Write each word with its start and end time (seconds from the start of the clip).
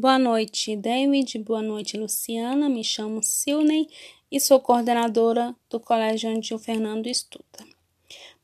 Boa 0.00 0.16
noite, 0.16 0.76
David. 0.76 1.40
Boa 1.40 1.60
noite, 1.60 1.96
Luciana. 1.96 2.68
Me 2.68 2.84
chamo 2.84 3.20
Silney 3.20 3.88
e 4.30 4.38
sou 4.38 4.60
coordenadora 4.60 5.52
do 5.68 5.80
colégio 5.80 6.30
onde 6.30 6.54
o 6.54 6.58
Fernando 6.58 7.08
estuda. 7.08 7.66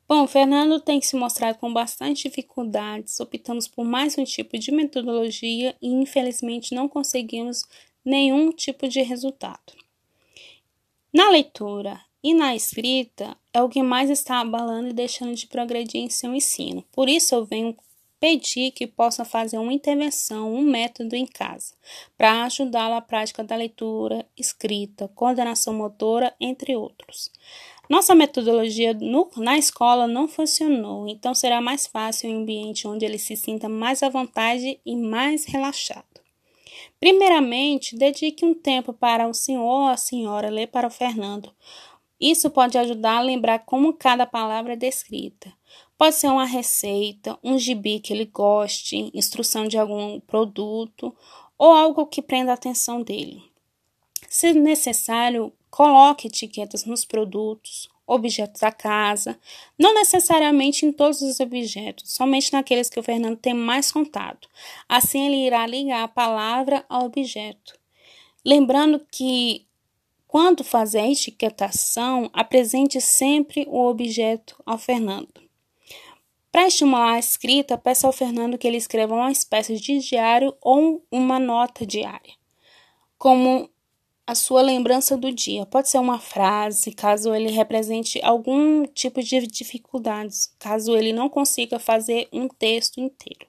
Bom, 0.09 0.25
o 0.25 0.27
Fernando 0.27 0.81
tem 0.81 1.01
se 1.01 1.15
mostrado 1.15 1.59
com 1.59 1.73
bastante 1.73 2.29
dificuldades. 2.29 3.21
Optamos 3.21 3.69
por 3.69 3.85
mais 3.85 4.19
um 4.19 4.25
tipo 4.25 4.59
de 4.59 4.73
metodologia 4.73 5.77
e, 5.81 5.87
infelizmente, 5.93 6.75
não 6.75 6.89
conseguimos 6.89 7.63
nenhum 8.05 8.51
tipo 8.51 8.89
de 8.89 9.01
resultado. 9.03 9.75
Na 11.13 11.31
leitura 11.31 12.01
e 12.21 12.35
na 12.35 12.57
escrita 12.57 13.37
é 13.53 13.63
o 13.63 13.69
que 13.69 13.81
mais 13.81 14.11
está 14.11 14.41
abalando 14.41 14.89
e 14.89 14.93
deixando 14.93 15.37
de 15.37 15.47
progredir 15.47 16.01
em 16.01 16.11
seu 16.11 16.35
ensino. 16.35 16.85
Por 16.91 17.09
isso, 17.09 17.33
eu 17.33 17.45
venho 17.45 17.77
pedir 18.25 18.71
que 18.71 18.87
possa 18.87 19.23
fazer 19.23 19.59
uma 19.59 19.75
intervenção, 19.75 20.51
um 20.51 20.63
método 20.63 21.15
em 21.15 21.27
casa, 21.27 21.75
para 22.17 22.45
ajudá-lo 22.45 22.95
à 22.95 23.03
prática 23.03 23.45
da 23.45 23.55
leitura, 23.55 24.25
escrita, 24.35 25.11
coordenação 25.15 25.75
motora, 25.75 26.35
entre 26.41 26.75
outros. 26.75 27.31
Nossa 27.87 28.15
metodologia 28.15 28.95
no, 28.95 29.31
na 29.37 29.59
escola 29.59 30.07
não 30.07 30.27
funcionou, 30.27 31.07
então 31.07 31.35
será 31.35 31.61
mais 31.61 31.87
fácil 31.87 32.31
um 32.31 32.41
ambiente 32.41 32.89
onde 32.89 33.05
ele 33.05 33.19
se 33.19 33.37
sinta 33.37 33.69
mais 33.69 34.03
à 34.03 34.09
vontade 34.09 34.81
e 34.87 34.97
mais 34.97 35.45
relaxado. 35.45 36.07
Primeiramente, 36.99 37.95
dedique 37.95 38.43
um 38.43 38.55
tempo 38.55 38.95
para 38.95 39.29
o 39.29 39.35
senhor 39.35 39.83
ou 39.83 39.89
a 39.89 39.99
senhora 39.99 40.49
ler 40.49 40.69
para 40.69 40.87
o 40.87 40.91
Fernando. 40.91 41.53
Isso 42.19 42.49
pode 42.49 42.79
ajudar 42.79 43.19
a 43.19 43.23
lembrar 43.23 43.59
como 43.67 43.93
cada 43.93 44.25
palavra 44.25 44.73
é 44.73 44.77
descrita. 44.77 45.53
Pode 45.97 46.17
ser 46.17 46.29
uma 46.29 46.45
receita, 46.45 47.39
um 47.43 47.59
gibi 47.59 48.01
que 48.01 48.13
ele 48.13 48.25
goste, 48.25 49.11
instrução 49.15 49.67
de 49.67 49.79
algum 49.79 50.21
produto 50.21 51.15
ou 51.57 51.73
algo 51.73 52.07
que 52.07 52.21
prenda 52.21 52.51
a 52.51 52.55
atenção 52.55 53.03
dele. 53.03 53.43
Se 54.29 54.53
necessário, 54.53 55.53
Coloque 55.75 56.29
etiquetas 56.29 56.85
nos 56.85 57.05
produtos, 57.05 57.91
objetos 58.07 58.61
da 58.61 58.71
casa, 58.71 59.37
não 59.77 59.93
necessariamente 59.93 60.87
em 60.87 60.93
todos 60.93 61.21
os 61.21 61.41
objetos, 61.41 62.13
somente 62.13 62.53
naqueles 62.53 62.89
que 62.89 63.01
o 63.01 63.03
Fernando 63.03 63.37
tem 63.37 63.55
mais 63.55 63.91
contato. 63.91 64.49
Assim, 64.89 65.27
ele 65.27 65.45
irá 65.45 65.67
ligar 65.67 66.05
a 66.05 66.07
palavra 66.07 66.85
ao 66.89 67.07
objeto. 67.07 67.77
Lembrando 68.45 69.05
que, 69.11 69.67
quando 70.29 70.63
fazer 70.63 71.01
a 71.01 71.11
etiquetação, 71.11 72.31
apresente 72.33 73.01
sempre 73.01 73.67
o 73.69 73.85
objeto 73.85 74.55
ao 74.65 74.79
Fernando. 74.79 75.43
Para 76.55 76.69
estimular 76.69 77.15
a 77.15 77.19
escrita, 77.19 77.77
peça 77.77 78.07
ao 78.07 78.13
Fernando 78.13 78.57
que 78.57 78.65
ele 78.65 78.77
escreva 78.77 79.13
uma 79.13 79.33
espécie 79.33 79.75
de 79.75 79.99
diário 79.99 80.55
ou 80.63 81.05
uma 81.11 81.37
nota 81.41 81.85
diária, 81.85 82.33
como 83.19 83.69
a 84.25 84.37
sua 84.37 84.63
lembrança 84.63 85.17
do 85.17 85.33
dia. 85.33 85.67
Pode 85.67 85.89
ser 85.89 85.99
uma 85.99 86.21
frase, 86.21 86.93
caso 86.93 87.35
ele 87.35 87.51
represente 87.51 88.21
algum 88.23 88.87
tipo 88.87 89.21
de 89.21 89.49
dificuldades, 89.49 90.55
caso 90.57 90.97
ele 90.97 91.13
não 91.13 91.29
consiga 91.29 91.81
fazer 91.81 92.29
um 92.33 92.47
texto 92.47 93.01
inteiro. 93.01 93.49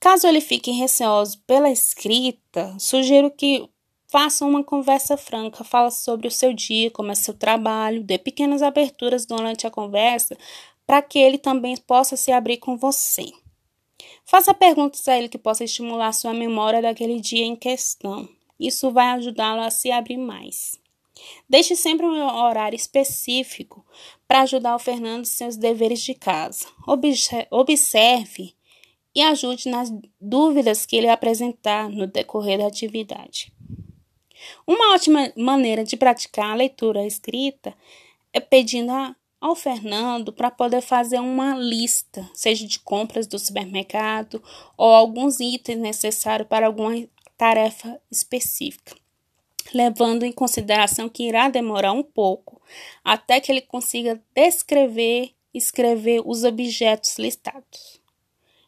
Caso 0.00 0.26
ele 0.26 0.40
fique 0.40 0.70
receoso 0.70 1.42
pela 1.46 1.68
escrita, 1.68 2.74
sugiro 2.78 3.30
que 3.30 3.68
faça 4.08 4.46
uma 4.46 4.64
conversa 4.64 5.16
franca, 5.18 5.62
fala 5.62 5.90
sobre 5.90 6.26
o 6.26 6.30
seu 6.30 6.54
dia, 6.54 6.90
como 6.90 7.12
é 7.12 7.14
seu 7.14 7.34
trabalho, 7.34 8.02
dê 8.02 8.16
pequenas 8.16 8.62
aberturas 8.62 9.26
durante 9.26 9.66
a 9.66 9.70
conversa 9.70 10.38
para 10.86 11.02
que 11.02 11.18
ele 11.18 11.38
também 11.38 11.76
possa 11.76 12.16
se 12.16 12.30
abrir 12.32 12.58
com 12.58 12.76
você. 12.76 13.32
Faça 14.24 14.54
perguntas 14.54 15.06
a 15.08 15.16
ele 15.16 15.28
que 15.28 15.38
possa 15.38 15.64
estimular 15.64 16.12
sua 16.12 16.32
memória 16.32 16.80
daquele 16.80 17.20
dia 17.20 17.44
em 17.44 17.56
questão. 17.56 18.28
Isso 18.58 18.90
vai 18.90 19.06
ajudá-lo 19.08 19.60
a 19.60 19.70
se 19.70 19.90
abrir 19.90 20.16
mais. 20.16 20.78
Deixe 21.48 21.76
sempre 21.76 22.06
um 22.06 22.26
horário 22.26 22.76
específico 22.76 23.84
para 24.26 24.42
ajudar 24.42 24.74
o 24.74 24.78
Fernando 24.80 25.22
em 25.22 25.28
seus 25.28 25.56
deveres 25.56 26.00
de 26.00 26.14
casa. 26.14 26.66
Observe 27.50 28.54
e 29.14 29.22
ajude 29.22 29.68
nas 29.68 29.92
dúvidas 30.20 30.84
que 30.84 30.96
ele 30.96 31.08
apresentar 31.08 31.88
no 31.88 32.06
decorrer 32.06 32.58
da 32.58 32.66
atividade. 32.66 33.52
Uma 34.66 34.94
ótima 34.94 35.32
maneira 35.36 35.84
de 35.84 35.96
praticar 35.96 36.50
a 36.50 36.54
leitura 36.54 37.06
escrita 37.06 37.74
é 38.32 38.40
pedindo 38.40 38.90
a, 38.90 39.14
ao 39.44 39.54
Fernando 39.54 40.32
para 40.32 40.50
poder 40.50 40.80
fazer 40.80 41.20
uma 41.20 41.54
lista, 41.54 42.26
seja 42.32 42.66
de 42.66 42.80
compras 42.80 43.26
do 43.26 43.38
supermercado 43.38 44.42
ou 44.74 44.94
alguns 44.94 45.38
itens 45.38 45.78
necessários 45.78 46.48
para 46.48 46.64
alguma 46.64 47.06
tarefa 47.36 48.00
específica, 48.10 48.96
levando 49.74 50.22
em 50.22 50.32
consideração 50.32 51.10
que 51.10 51.24
irá 51.24 51.50
demorar 51.50 51.92
um 51.92 52.02
pouco 52.02 52.58
até 53.04 53.38
que 53.38 53.52
ele 53.52 53.60
consiga 53.60 54.18
descrever 54.34 55.34
e 55.52 55.58
escrever 55.58 56.22
os 56.24 56.42
objetos 56.42 57.18
listados. 57.18 58.00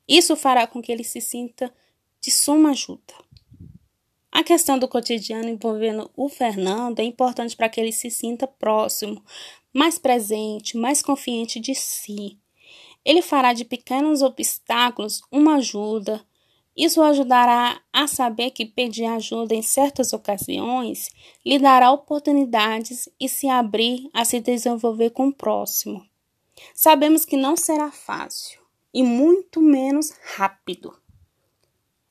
Isso 0.06 0.36
fará 0.36 0.66
com 0.66 0.82
que 0.82 0.92
ele 0.92 1.04
se 1.04 1.22
sinta 1.22 1.72
de 2.20 2.30
suma 2.30 2.72
ajuda. 2.72 3.14
A 4.36 4.44
questão 4.44 4.78
do 4.78 4.86
cotidiano 4.86 5.48
envolvendo 5.48 6.10
o 6.14 6.28
Fernando 6.28 7.00
é 7.00 7.02
importante 7.02 7.56
para 7.56 7.70
que 7.70 7.80
ele 7.80 7.90
se 7.90 8.10
sinta 8.10 8.46
próximo, 8.46 9.24
mais 9.72 9.98
presente, 9.98 10.76
mais 10.76 11.00
confiante 11.00 11.58
de 11.58 11.74
si. 11.74 12.38
Ele 13.02 13.22
fará 13.22 13.54
de 13.54 13.64
pequenos 13.64 14.20
obstáculos 14.20 15.22
uma 15.32 15.54
ajuda, 15.54 16.22
isso 16.76 17.00
o 17.00 17.04
ajudará 17.04 17.80
a 17.90 18.06
saber 18.06 18.50
que 18.50 18.66
pedir 18.66 19.06
ajuda 19.06 19.54
em 19.54 19.62
certas 19.62 20.12
ocasiões 20.12 21.08
lhe 21.42 21.58
dará 21.58 21.90
oportunidades 21.90 23.08
e 23.18 23.30
se 23.30 23.48
abrir 23.48 24.06
a 24.12 24.22
se 24.22 24.38
desenvolver 24.38 25.12
com 25.12 25.28
o 25.28 25.34
próximo. 25.34 26.06
Sabemos 26.74 27.24
que 27.24 27.38
não 27.38 27.56
será 27.56 27.90
fácil 27.90 28.60
e 28.92 29.02
muito 29.02 29.62
menos 29.62 30.10
rápido. 30.36 31.05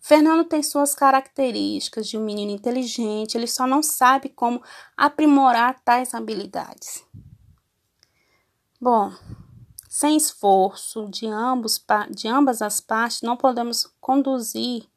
Fernando 0.07 0.45
tem 0.45 0.61
suas 0.61 0.93
características 0.93 2.05
de 2.07 2.15
um 2.15 2.23
menino 2.23 2.51
inteligente, 2.51 3.35
ele 3.35 3.47
só 3.47 3.65
não 3.65 3.81
sabe 3.81 4.29
como 4.29 4.61
aprimorar 4.95 5.79
tais 5.79 6.13
habilidades. 6.13 7.03
Bom, 8.79 9.11
sem 9.89 10.15
esforço 10.15 11.09
de, 11.09 11.25
ambos, 11.25 11.83
de 12.11 12.27
ambas 12.27 12.61
as 12.61 12.79
partes, 12.79 13.23
não 13.23 13.35
podemos 13.35 13.91
conduzir 13.99 14.87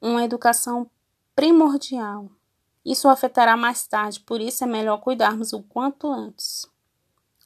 uma 0.00 0.24
educação 0.24 0.90
primordial. 1.34 2.30
Isso 2.82 3.10
afetará 3.10 3.54
mais 3.54 3.86
tarde, 3.86 4.20
por 4.20 4.40
isso 4.40 4.64
é 4.64 4.66
melhor 4.66 4.96
cuidarmos 4.96 5.52
o 5.52 5.62
quanto 5.62 6.10
antes. 6.10 6.66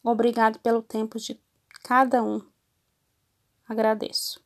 Obrigado 0.04 0.60
pelo 0.60 0.82
tempo 0.82 1.18
de 1.18 1.36
cada 1.82 2.22
um. 2.22 2.40
Agradeço. 3.68 4.40